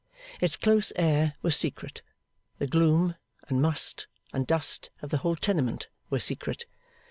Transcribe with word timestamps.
Its 0.41 0.55
close 0.55 0.91
air 0.95 1.35
was 1.43 1.55
secret. 1.55 2.01
The 2.57 2.65
gloom, 2.65 3.17
and 3.47 3.61
must, 3.61 4.07
and 4.33 4.47
dust 4.47 4.89
of 5.03 5.11
the 5.11 5.17
whole 5.17 5.35
tenement, 5.35 5.89
were 6.09 6.19
secret. 6.19 6.65